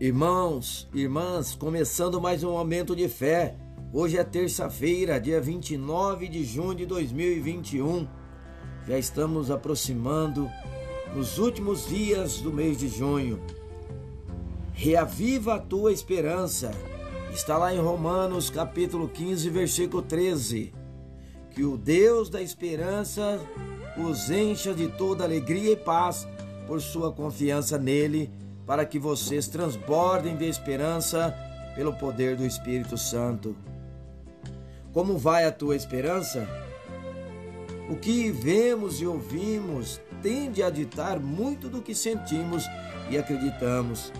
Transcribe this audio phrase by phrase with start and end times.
[0.00, 3.54] Irmãos, irmãs, começando mais um momento de fé.
[3.92, 8.08] Hoje é terça-feira, dia 29 de junho de 2021.
[8.88, 10.50] Já estamos aproximando
[11.14, 13.42] nos últimos dias do mês de junho.
[14.72, 16.70] Reaviva a tua esperança.
[17.30, 20.72] Está lá em Romanos, capítulo 15, versículo 13.
[21.50, 23.38] Que o Deus da esperança
[23.98, 26.26] os encha de toda alegria e paz
[26.66, 28.32] por sua confiança nele
[28.70, 31.36] para que vocês transbordem de esperança
[31.74, 33.56] pelo poder do Espírito Santo.
[34.92, 36.46] Como vai a tua esperança?
[37.88, 42.64] O que vemos e ouvimos tende a ditar muito do que sentimos
[43.10, 44.12] e acreditamos.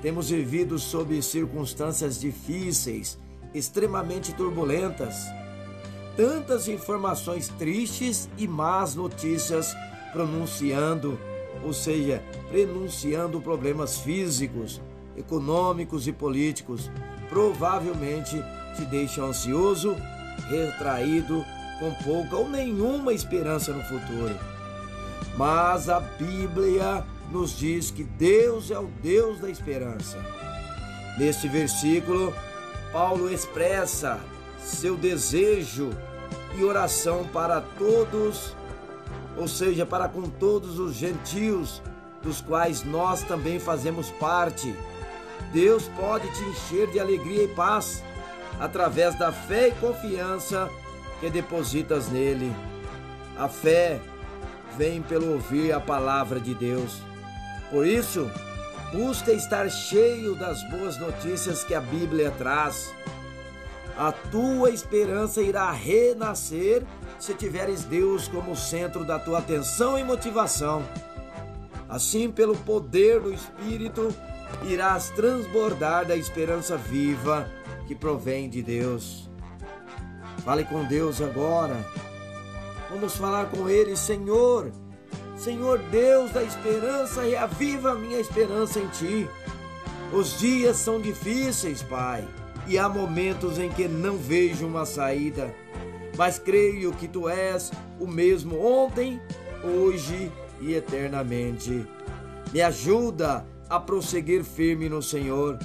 [0.00, 3.18] Temos vivido sob circunstâncias difíceis,
[3.52, 5.26] extremamente turbulentas.
[6.16, 9.74] Tantas informações tristes e más notícias
[10.12, 11.18] pronunciando
[11.64, 14.80] ou seja, prenunciando problemas físicos,
[15.16, 16.90] econômicos e políticos,
[17.28, 18.42] provavelmente
[18.76, 19.96] te deixam ansioso,
[20.48, 21.44] retraído,
[21.78, 24.36] com pouca ou nenhuma esperança no futuro.
[25.36, 30.18] Mas a Bíblia nos diz que Deus é o Deus da esperança.
[31.18, 32.32] Neste versículo,
[32.92, 34.18] Paulo expressa
[34.60, 35.90] seu desejo
[36.56, 38.56] e oração para todos
[39.38, 41.80] ou seja, para com todos os gentios,
[42.22, 44.74] dos quais nós também fazemos parte.
[45.52, 48.02] Deus pode te encher de alegria e paz
[48.60, 50.68] através da fé e confiança
[51.20, 52.54] que depositas nele.
[53.38, 54.00] A fé
[54.76, 57.00] vem pelo ouvir a palavra de Deus.
[57.70, 58.30] Por isso,
[58.92, 62.92] busca estar cheio das boas notícias que a Bíblia traz.
[63.98, 66.86] A tua esperança irá renascer
[67.18, 70.84] se tiveres Deus como centro da tua atenção e motivação.
[71.88, 74.14] Assim, pelo poder do Espírito,
[74.62, 77.50] irás transbordar da esperança viva
[77.88, 79.28] que provém de Deus.
[80.44, 81.76] Fale com Deus agora.
[82.90, 84.70] Vamos falar com Ele, Senhor.
[85.36, 89.28] Senhor Deus da esperança, reaviva a minha esperança em Ti.
[90.12, 92.26] Os dias são difíceis, Pai,
[92.68, 95.54] e há momentos em que não vejo uma saída
[96.18, 97.70] mas creio que tu és
[98.00, 99.22] o mesmo ontem,
[99.62, 101.86] hoje e eternamente.
[102.52, 105.56] Me ajuda a prosseguir firme no Senhor,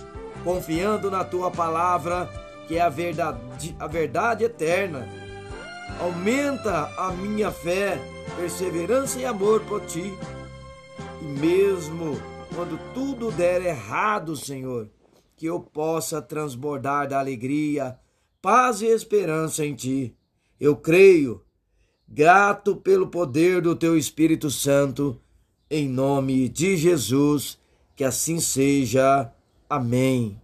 [0.43, 2.29] confiando na tua palavra,
[2.67, 5.09] que é a verdade, a verdade eterna.
[5.99, 7.99] Aumenta a minha fé,
[8.37, 10.15] perseverança e amor por ti.
[11.19, 12.15] E mesmo
[12.53, 14.87] quando tudo der errado, Senhor,
[15.35, 17.97] que eu possa transbordar da alegria,
[18.41, 20.15] paz e esperança em ti.
[20.59, 21.41] Eu creio,
[22.07, 25.19] grato pelo poder do teu Espírito Santo,
[25.69, 27.57] em nome de Jesus,
[27.95, 29.31] que assim seja.
[29.69, 30.42] Amém.